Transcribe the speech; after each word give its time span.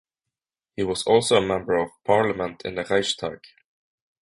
He 0.75 0.81
was 0.81 1.03
also 1.03 1.35
a 1.35 1.45
member 1.47 1.75
of 1.77 1.89
parliament 2.03 2.63
in 2.65 2.73
the 2.73 2.83
Reichstag. 2.83 3.41